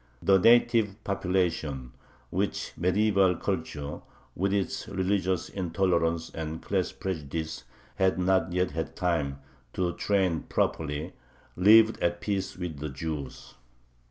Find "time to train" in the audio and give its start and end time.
8.95-10.39